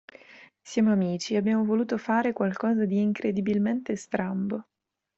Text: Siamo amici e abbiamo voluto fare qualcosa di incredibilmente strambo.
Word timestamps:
Siamo 0.63 0.91
amici 0.91 1.35
e 1.35 1.37
abbiamo 1.37 1.63
voluto 1.63 1.95
fare 1.99 2.33
qualcosa 2.33 2.85
di 2.85 2.99
incredibilmente 2.99 3.95
strambo. 3.95 4.65